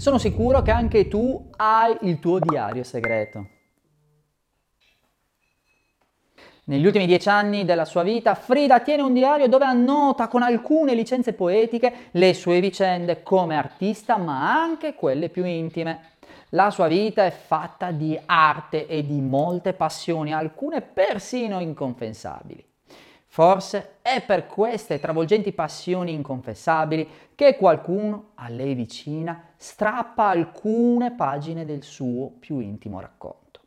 Sono 0.00 0.16
sicuro 0.16 0.62
che 0.62 0.70
anche 0.70 1.08
tu 1.08 1.50
hai 1.56 1.94
il 2.08 2.20
tuo 2.20 2.38
diario 2.38 2.84
segreto. 2.84 3.48
Negli 6.64 6.86
ultimi 6.86 7.04
dieci 7.04 7.28
anni 7.28 7.66
della 7.66 7.84
sua 7.84 8.02
vita, 8.02 8.34
Frida 8.34 8.80
tiene 8.80 9.02
un 9.02 9.12
diario 9.12 9.46
dove 9.46 9.66
annota 9.66 10.28
con 10.28 10.40
alcune 10.40 10.94
licenze 10.94 11.34
poetiche 11.34 12.08
le 12.12 12.32
sue 12.32 12.60
vicende 12.60 13.22
come 13.22 13.58
artista, 13.58 14.16
ma 14.16 14.58
anche 14.58 14.94
quelle 14.94 15.28
più 15.28 15.44
intime. 15.44 16.12
La 16.50 16.70
sua 16.70 16.88
vita 16.88 17.26
è 17.26 17.30
fatta 17.30 17.90
di 17.90 18.18
arte 18.24 18.86
e 18.86 19.04
di 19.04 19.20
molte 19.20 19.74
passioni, 19.74 20.32
alcune 20.32 20.80
persino 20.80 21.60
inconfessabili. 21.60 22.69
Forse 23.32 23.98
è 24.02 24.22
per 24.22 24.48
queste 24.48 24.98
travolgenti 24.98 25.52
passioni 25.52 26.12
inconfessabili 26.12 27.08
che 27.36 27.56
qualcuno 27.56 28.30
a 28.34 28.48
lei 28.48 28.74
vicina 28.74 29.40
strappa 29.56 30.30
alcune 30.30 31.12
pagine 31.12 31.64
del 31.64 31.84
suo 31.84 32.32
più 32.40 32.58
intimo 32.58 32.98
racconto. 32.98 33.60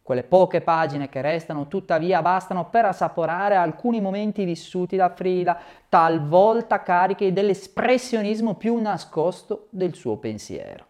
Quelle 0.00 0.22
poche 0.22 0.60
pagine 0.60 1.08
che 1.08 1.22
restano 1.22 1.66
tuttavia 1.66 2.22
bastano 2.22 2.70
per 2.70 2.84
assaporare 2.84 3.56
alcuni 3.56 4.00
momenti 4.00 4.44
vissuti 4.44 4.94
da 4.94 5.08
Frida, 5.08 5.58
talvolta 5.88 6.80
carichi 6.80 7.32
dell'espressionismo 7.32 8.54
più 8.54 8.76
nascosto 8.76 9.66
del 9.70 9.94
suo 9.94 10.18
pensiero. 10.18 10.86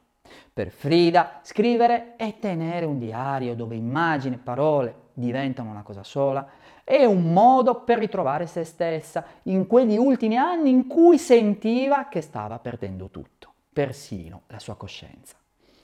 Per 0.52 0.68
Frida 0.68 1.40
scrivere 1.40 2.16
e 2.18 2.38
tenere 2.38 2.84
un 2.84 2.98
diario 2.98 3.54
dove 3.54 3.76
immagini 3.76 4.34
e 4.34 4.38
parole 4.38 4.94
diventano 5.14 5.70
una 5.70 5.82
cosa 5.82 6.02
sola 6.02 6.46
è 6.90 7.04
un 7.04 7.32
modo 7.32 7.82
per 7.82 7.98
ritrovare 7.98 8.48
se 8.48 8.64
stessa 8.64 9.24
in 9.44 9.68
quegli 9.68 9.96
ultimi 9.96 10.36
anni 10.36 10.70
in 10.70 10.88
cui 10.88 11.18
sentiva 11.18 12.08
che 12.08 12.20
stava 12.20 12.58
perdendo 12.58 13.10
tutto, 13.10 13.52
persino 13.72 14.42
la 14.48 14.58
sua 14.58 14.74
coscienza. 14.74 15.36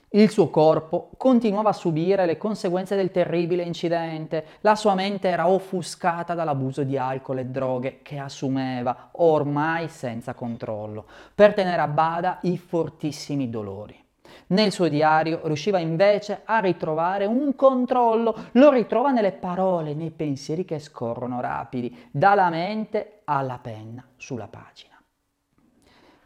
Il 0.09 0.29
suo 0.29 0.49
corpo 0.49 1.11
continuava 1.15 1.69
a 1.69 1.73
subire 1.73 2.25
le 2.25 2.37
conseguenze 2.37 2.97
del 2.97 3.11
terribile 3.11 3.63
incidente, 3.63 4.45
la 4.61 4.75
sua 4.75 4.95
mente 4.95 5.29
era 5.29 5.47
offuscata 5.47 6.33
dall'abuso 6.33 6.83
di 6.83 6.97
alcol 6.97 7.39
e 7.39 7.45
droghe 7.45 7.99
che 8.01 8.17
assumeva, 8.17 9.09
ormai 9.13 9.87
senza 9.87 10.33
controllo, 10.33 11.05
per 11.33 11.53
tenere 11.53 11.81
a 11.81 11.87
bada 11.87 12.39
i 12.41 12.57
fortissimi 12.57 13.49
dolori. 13.49 14.06
Nel 14.47 14.71
suo 14.71 14.87
diario 14.87 15.41
riusciva 15.43 15.79
invece 15.79 16.41
a 16.45 16.59
ritrovare 16.59 17.25
un 17.25 17.55
controllo, 17.55 18.35
lo 18.53 18.71
ritrova 18.71 19.11
nelle 19.11 19.31
parole, 19.31 19.93
nei 19.93 20.11
pensieri 20.11 20.65
che 20.65 20.79
scorrono 20.79 21.41
rapidi, 21.41 22.09
dalla 22.11 22.49
mente 22.49 23.21
alla 23.25 23.59
penna 23.59 24.05
sulla 24.15 24.47
pagina. 24.47 24.95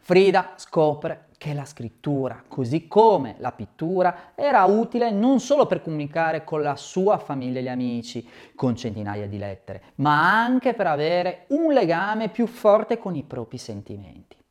Frida 0.04 0.54
scopre 0.56 1.28
che 1.38 1.54
la 1.54 1.64
scrittura, 1.64 2.42
così 2.48 2.88
come 2.88 3.36
la 3.38 3.52
pittura, 3.52 4.32
era 4.34 4.64
utile 4.64 5.10
non 5.10 5.38
solo 5.38 5.66
per 5.66 5.80
comunicare 5.80 6.42
con 6.42 6.60
la 6.60 6.74
sua 6.76 7.18
famiglia 7.18 7.60
e 7.60 7.62
gli 7.62 7.68
amici, 7.68 8.28
con 8.54 8.74
centinaia 8.74 9.28
di 9.28 9.38
lettere, 9.38 9.82
ma 9.96 10.42
anche 10.42 10.74
per 10.74 10.88
avere 10.88 11.46
un 11.50 11.72
legame 11.72 12.28
più 12.28 12.46
forte 12.46 12.98
con 12.98 13.14
i 13.14 13.22
propri 13.22 13.58
sentimenti 13.58 14.41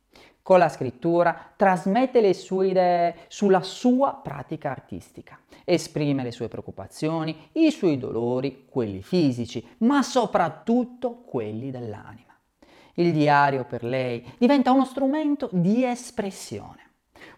con 0.42 0.58
la 0.58 0.68
scrittura, 0.68 1.52
trasmette 1.56 2.20
le 2.20 2.34
sue 2.34 2.68
idee 2.68 3.14
sulla 3.28 3.62
sua 3.62 4.18
pratica 4.22 4.70
artistica, 4.70 5.38
esprime 5.64 6.22
le 6.22 6.32
sue 6.32 6.48
preoccupazioni, 6.48 7.50
i 7.52 7.70
suoi 7.70 7.96
dolori, 7.98 8.66
quelli 8.68 9.02
fisici, 9.02 9.64
ma 9.78 10.02
soprattutto 10.02 11.22
quelli 11.24 11.70
dell'anima. 11.70 12.36
Il 12.94 13.12
diario 13.12 13.64
per 13.64 13.84
lei 13.84 14.24
diventa 14.36 14.72
uno 14.72 14.84
strumento 14.84 15.48
di 15.52 15.84
espressione. 15.84 16.80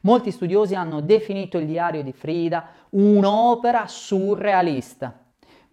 Molti 0.01 0.31
studiosi 0.31 0.75
hanno 0.75 1.01
definito 1.01 1.59
il 1.59 1.67
diario 1.67 2.03
di 2.03 2.13
Frida 2.13 2.69
un'opera 2.91 3.87
surrealista 3.87 5.24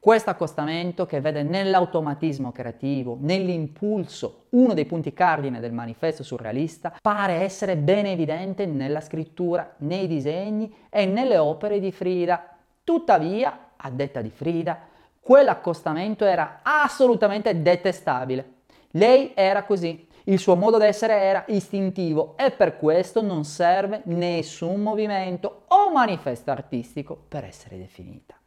questo 0.02 0.32
accostamento 0.32 1.06
che 1.06 1.22
vede 1.22 1.44
nell'automatismo 1.44 2.52
creativo, 2.52 3.20
nell'impulso, 3.22 4.46
uno 4.50 4.74
dei 4.74 4.88
punti 4.88 5.14
cardine 5.14 5.60
del 5.60 5.74
manifesto 5.74 6.24
surrealista, 6.24 6.96
pare 7.00 7.34
essere 7.34 7.78
ben 7.78 8.08
evidente 8.08 8.66
nella 8.66 9.00
scrittura, 9.00 9.76
nei 9.78 10.08
disegni 10.08 10.74
e 10.90 11.06
nelle 11.06 11.38
opere 11.38 11.80
di 11.80 11.92
Frida. 11.92 12.58
Tuttavia, 12.84 13.74
a 13.76 13.92
detta 13.92 14.22
di 14.22 14.32
Frida, 14.32 14.80
quell'accostamento 15.20 16.26
era 16.26 16.62
assolutamente 16.64 17.62
detestabile. 17.62 18.54
Lei 18.94 19.34
era 19.36 19.66
così, 19.66 20.08
il 20.24 20.40
suo 20.40 20.56
modo 20.56 20.80
d'essere 20.80 21.22
era 21.22 21.44
istintivo 21.50 22.36
e 22.38 22.50
per 22.50 22.78
questo 22.78 23.22
non 23.22 23.44
serve 23.44 24.02
nessun 24.06 24.82
movimento 24.82 25.66
o 25.68 25.92
manifesto 25.92 26.50
artistico 26.50 27.16
per 27.28 27.44
essere 27.44 27.78
definita. 27.78 28.41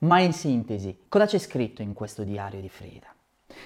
Ma 0.00 0.20
in 0.20 0.32
sintesi, 0.32 0.96
cosa 1.08 1.26
c'è 1.26 1.38
scritto 1.38 1.82
in 1.82 1.92
questo 1.92 2.22
diario 2.22 2.60
di 2.60 2.68
Frida? 2.68 3.08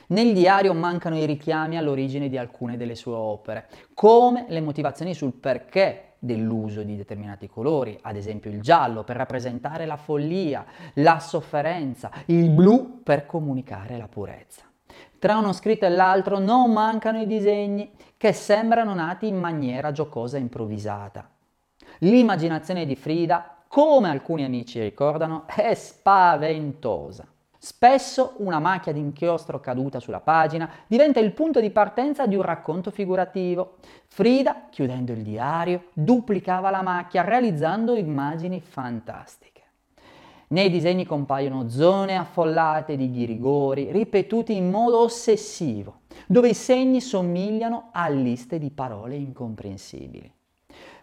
Nel 0.08 0.32
diario 0.32 0.72
mancano 0.72 1.18
i 1.18 1.26
richiami 1.26 1.76
all'origine 1.76 2.28
di 2.28 2.38
alcune 2.38 2.76
delle 2.76 2.94
sue 2.94 3.14
opere, 3.14 3.68
come 3.94 4.46
le 4.48 4.60
motivazioni 4.60 5.12
sul 5.12 5.32
perché 5.32 6.14
dell'uso 6.18 6.82
di 6.82 6.96
determinati 6.96 7.48
colori, 7.48 7.98
ad 8.00 8.16
esempio 8.16 8.50
il 8.50 8.62
giallo 8.62 9.02
per 9.02 9.16
rappresentare 9.16 9.86
la 9.86 9.96
follia, 9.96 10.64
la 10.94 11.18
sofferenza, 11.18 12.10
il 12.26 12.48
blu 12.48 13.02
per 13.02 13.26
comunicare 13.26 13.98
la 13.98 14.08
purezza. 14.08 14.62
Tra 15.18 15.36
uno 15.36 15.52
scritto 15.52 15.84
e 15.84 15.90
l'altro 15.90 16.38
non 16.38 16.72
mancano 16.72 17.20
i 17.20 17.26
disegni 17.26 17.90
che 18.16 18.32
sembrano 18.32 18.94
nati 18.94 19.26
in 19.26 19.36
maniera 19.36 19.92
giocosa 19.92 20.36
e 20.36 20.40
improvvisata. 20.40 21.28
L'immaginazione 21.98 22.86
di 22.86 22.96
Frida 22.96 23.61
come 23.72 24.10
alcuni 24.10 24.44
amici 24.44 24.78
ricordano, 24.78 25.44
è 25.46 25.72
spaventosa. 25.72 27.26
Spesso 27.56 28.34
una 28.40 28.58
macchia 28.58 28.92
d'inchiostro 28.92 29.60
caduta 29.60 29.98
sulla 29.98 30.20
pagina 30.20 30.70
diventa 30.86 31.20
il 31.20 31.32
punto 31.32 31.58
di 31.58 31.70
partenza 31.70 32.26
di 32.26 32.34
un 32.34 32.42
racconto 32.42 32.90
figurativo. 32.90 33.76
Frida, 34.08 34.66
chiudendo 34.68 35.12
il 35.12 35.22
diario, 35.22 35.84
duplicava 35.94 36.68
la 36.68 36.82
macchia 36.82 37.24
realizzando 37.24 37.96
immagini 37.96 38.60
fantastiche. 38.60 39.62
Nei 40.48 40.68
disegni 40.68 41.06
compaiono 41.06 41.70
zone 41.70 42.16
affollate 42.16 42.94
di 42.94 43.10
ghirigori 43.10 43.90
ripetuti 43.90 44.54
in 44.54 44.68
modo 44.68 44.98
ossessivo, 44.98 46.00
dove 46.26 46.50
i 46.50 46.54
segni 46.54 47.00
somigliano 47.00 47.88
a 47.92 48.06
liste 48.10 48.58
di 48.58 48.70
parole 48.70 49.14
incomprensibili 49.14 50.30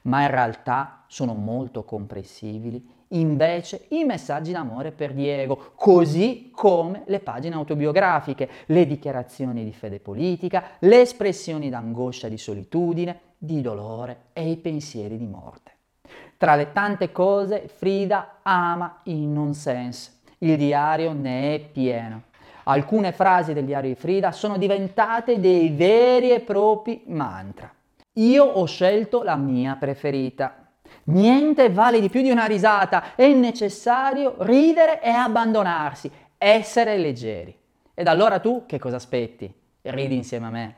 ma 0.04 0.22
in 0.22 0.32
realtà 0.32 1.04
sono 1.08 1.34
molto 1.34 1.84
comprensibili 1.84 2.98
invece 3.10 3.86
i 3.90 4.04
messaggi 4.04 4.52
d'amore 4.52 4.92
per 4.92 5.14
Diego, 5.14 5.72
così 5.76 6.52
come 6.54 7.04
le 7.06 7.20
pagine 7.20 7.56
autobiografiche, 7.56 8.50
le 8.68 8.86
dichiarazioni 8.86 9.64
di 9.64 9.72
fede 9.72 10.00
politica, 10.00 10.64
le 10.80 11.02
espressioni 11.02 11.70
d'angoscia, 11.70 12.28
di 12.28 12.38
solitudine, 12.38 13.20
di 13.38 13.62
dolore 13.62 14.26
e 14.34 14.50
i 14.50 14.58
pensieri 14.58 15.18
di 15.18 15.26
morte. 15.26 15.72
Tra 16.38 16.56
le 16.56 16.72
tante 16.72 17.12
cose, 17.12 17.68
Frida 17.68 18.40
ama 18.44 19.02
il 19.04 19.18
nonsense. 19.18 20.18
Il 20.40 20.56
diario 20.56 21.12
ne 21.12 21.56
è 21.56 21.60
pieno. 21.60 22.24
Alcune 22.64 23.12
frasi 23.12 23.54
del 23.54 23.66
diario 23.66 23.90
di 23.90 23.96
Frida 23.96 24.32
sono 24.32 24.58
diventate 24.58 25.40
dei 25.40 25.70
veri 25.70 26.32
e 26.32 26.40
propri 26.40 27.04
mantra. 27.08 27.74
Io 28.20 28.44
ho 28.44 28.66
scelto 28.66 29.24
la 29.24 29.36
mia 29.36 29.76
preferita. 29.76 30.68
Niente 31.06 31.70
vale 31.70 32.02
di 32.02 32.10
più 32.10 32.22
di 32.22 32.32
una 32.32 32.46
risata, 32.46 33.16
è 33.16 33.32
necessario 33.34 34.36
ridere 34.40 35.02
e 35.02 35.10
abbandonarsi, 35.10 36.12
essere 36.38 36.98
leggeri. 36.98 37.58
Ed 37.94 38.08
allora 38.08 38.40
tu 38.40 38.66
che 38.66 38.78
cosa 38.78 38.98
aspetti? 38.98 39.52
Ridi 39.82 40.16
insieme 40.16 40.48
a 40.48 40.50
me. 40.50 40.76